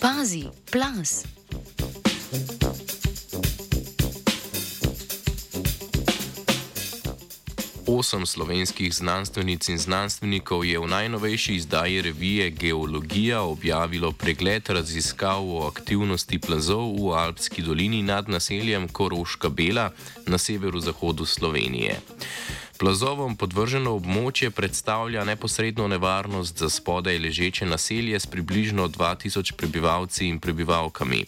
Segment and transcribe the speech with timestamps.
[0.00, 1.24] Pazi, plas!
[7.86, 15.66] Osem slovenskih znanstvenic in znanstvenikov je v najnovejši izdaji revije Geologija objavilo pregled raziskav o
[15.66, 19.90] aktivnosti plazov v Alpski dolini nad naseljem Koroška Bela
[20.26, 22.00] na severu-zahodu Slovenije.
[22.80, 30.38] Plazovom podvrženo območje predstavlja neposredno nevarnost za spodaj ležeče naselje s približno 2000 prebivalci in
[30.40, 31.26] prebivalkami.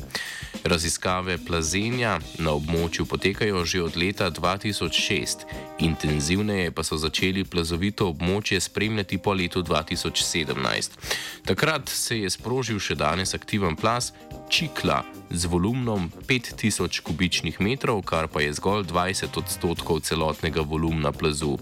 [0.65, 5.45] Raziskave plazenja na območju potekajo že od leta 2006,
[5.79, 10.97] intenzivneje pa so začeli plazovito območje spremljati po letu 2017.
[11.45, 14.15] Takrat se je sprožil še danes aktiven plaz
[14.49, 15.03] Čikla
[15.35, 21.59] z volumnom 5000 kubičnih metrov, kar pa je zgolj 20 odstotkov celotnega volumna plazu.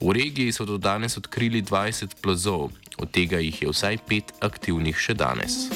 [0.00, 4.96] V regiji so do danes odkrili 20 plazov, od tega jih je vsaj 5 aktivnih
[4.96, 5.68] še danes.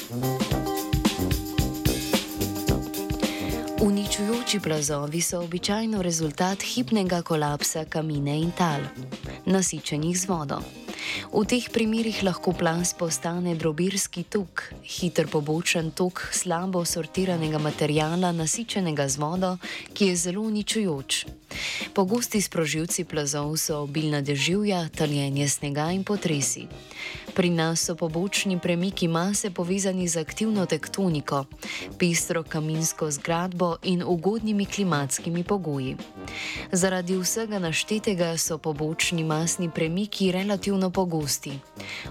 [3.85, 8.81] Uničujoči plazovi so običajno rezultat hipnega kolapsa kamine in tal,
[9.45, 10.84] nasičenih z vodo.
[11.31, 19.07] V teh primerih lahko plaz postane drobirski tok, hiter pobočen tok slabo sortiranega materijala, nasičenega
[19.07, 19.57] z vodo,
[19.93, 21.25] ki je zelo uničujoč.
[21.93, 26.67] Pogosti sprožilci plazov so obilna deživja, taljenje snega in potresi.
[27.35, 31.45] Pri nas so pobočni premiki mase povezani z aktivno tektoniko,
[31.99, 35.97] pestro kaminsko zgradbo in ugodnimi klimatskimi pogoji.
[36.71, 41.59] Zaradi vsega naštetega so pobočni masni premiki relativno pogosti.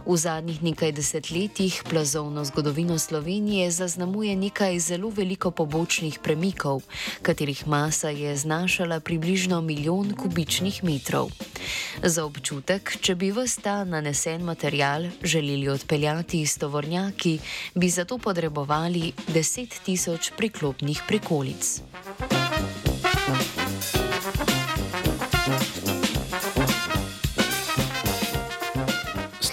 [0.06, 6.82] V zadnjih nekaj desetletjih plazovno zgodovino Slovenije zaznamuje nekaj zelo veliko pobočnih premikov,
[7.22, 11.30] katerih masa je znašala približno milijon kubičnih metrov.
[12.02, 17.38] Za občutek, če bi vsta ta nanesen material želeli odpeljati s tovornjaki,
[17.74, 21.80] bi zato potrebovali 10 tisoč priklopnih prikolic.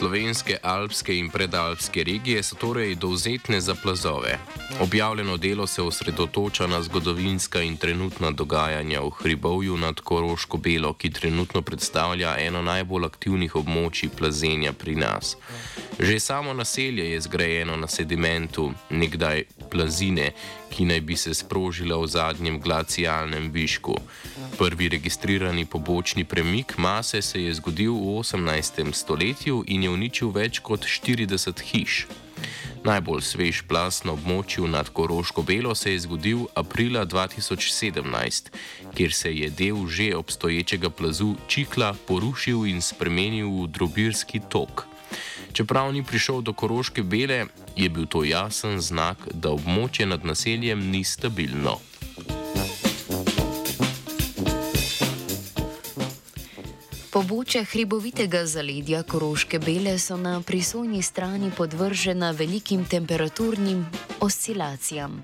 [0.02, 4.40] Slovenske alpske in predalpske regije so torej dovzetne za plazove.
[4.80, 11.12] Objavljeno delo se osredotoča na zgodovinska in trenutna dogajanja v hribovju nad Koroško Belo, ki
[11.12, 15.38] trenutno predstavlja eno najbolj aktivnih območij plazenja pri nas.
[16.00, 20.32] Že samo naselje je zgrajeno na sedimentu, nekdaj plazine,
[20.70, 23.96] ki naj bi se sprožila v zadnjem glacialnem višku.
[24.58, 28.94] Prvi registrirani pobočni premik mase se je zgodil v 18.
[28.94, 32.06] stoletju in je uničil več kot 40 hiš.
[32.82, 38.50] Najbolj svež plas na območju nad Koroško Belo se je zgodil aprila 2017,
[38.98, 44.88] kjer se je del že obstoječega plazu Čikla porušil in spremenil v drobirski tok.
[45.54, 47.46] Čeprav ni prišel do Koroške Bele,
[47.76, 51.80] je bil to jasen znak, da območje nad naseljem ni stabilno.
[57.12, 63.86] Pobočja hribovitega zaledja Koroške bele so na prisojni strani podvržena velikim temperaturnim
[64.20, 65.24] oscilacijam.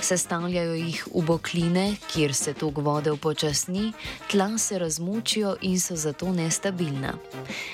[0.00, 3.92] Sestavljajo jih ubokline, kjer se tok vode upočasni,
[4.30, 7.14] tla se razmočijo in so zato nestabilna.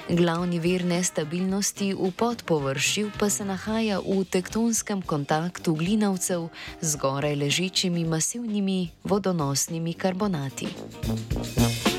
[0.09, 6.49] Glavni vir nestabilnosti v podpovršju pa se nahaja v tektonskem kontaktu glinavcev
[6.81, 10.69] z zgoraj ležečimi masivnimi vodonosnimi karbonati.
[11.61, 11.90] Thank you.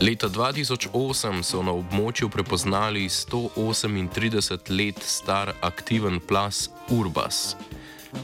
[0.00, 7.56] Leta 2008 so na območju prepoznali 138 let star aktiven plas Urbas.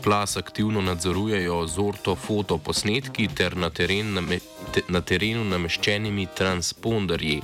[0.03, 4.39] Plas aktivno nadzorujejo z ortofoto posnetki ter na, teren name,
[4.73, 7.41] te, na terenu nameščenimi transponderji,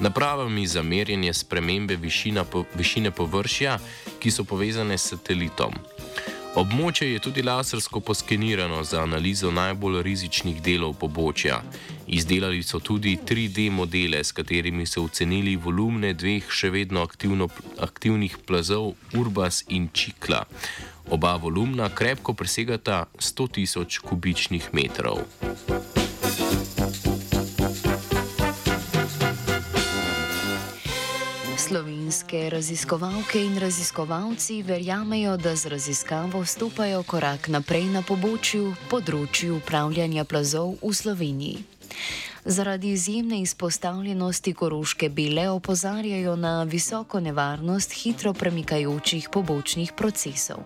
[0.00, 3.78] napravami za merjenje spremembe višina, po, višine površja,
[4.18, 5.78] ki so povezane s satelitom.
[6.54, 11.60] Območje je tudi lasersko poskenirano za analizo najbolj rizičnih delov pobočja.
[12.06, 17.48] Izdelali so tudi 3D modele, s katerimi so ocenili volumne dveh še vedno aktivno,
[17.78, 20.44] aktivnih plazov Urbas in Čikla.
[21.10, 25.24] Oba volumna krepko presegata 100 tisoč kubičnih metrov.
[31.68, 40.24] Slovenske raziskovalke in raziskovalci verjamejo, da z raziskavo stopajo korak naprej na pobočju področju upravljanja
[40.24, 41.58] plazov v Sloveniji.
[42.44, 50.64] Zaradi izjemne izpostavljenosti koroške bele opozarjajo na visoko nevarnost hitro premikajočih pobočnih procesov.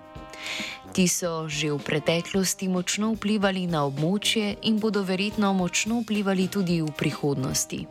[0.92, 6.84] Ti so že v preteklosti močno vplivali na območje in bodo verjetno močno vplivali tudi
[6.84, 7.88] v prihodnosti.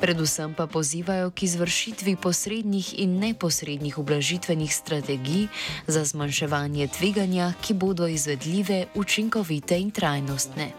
[0.00, 5.52] Predvsem pa pozivajo k izvršitvi posrednih in neposrednih ublažitvenih strategij
[5.84, 10.72] za zmanjševanje tveganja, ki bodo izvedljive, učinkovite in trajnostne.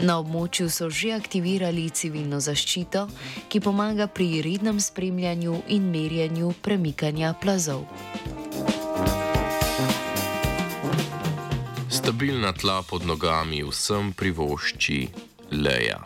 [0.00, 3.04] Na območju so že aktivirali civilno zaščito,
[3.52, 7.84] ki pomaga pri rednem spremljanju in merjenju premikanja plazov.
[12.10, 15.08] Stabilna tla pod nogami vsem privošči
[15.52, 16.02] leja.